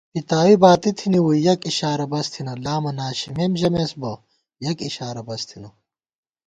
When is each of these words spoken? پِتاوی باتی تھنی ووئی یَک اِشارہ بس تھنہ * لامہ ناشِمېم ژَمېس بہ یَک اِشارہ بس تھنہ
پِتاوی 0.13 0.55
باتی 0.63 0.91
تھنی 0.97 1.19
ووئی 1.21 1.39
یَک 1.47 1.59
اِشارہ 1.71 2.05
بس 2.11 2.27
تھنہ 2.33 2.53
* 2.59 2.63
لامہ 2.63 2.91
ناشِمېم 2.97 3.51
ژَمېس 3.59 3.91
بہ 4.01 4.11
یَک 4.65 4.77
اِشارہ 4.87 5.21
بس 5.27 5.41
تھنہ 5.49 5.69